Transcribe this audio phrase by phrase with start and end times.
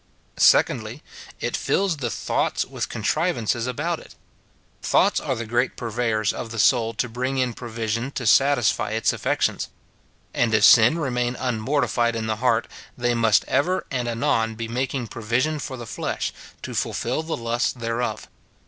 [0.37, 1.01] 2dJy.
[1.39, 4.15] It fills the thoughts with contrivances about it.
[4.81, 9.11] Thoughts are the great purveyors of the soul to bring in provision to satisfy its
[9.11, 9.67] afiections;
[10.33, 12.67] and if sin remain un mortified in the heart,
[12.97, 16.33] they must ever and anon be making provision for the flesh,
[16.63, 18.27] to fulfil the lusts thereof.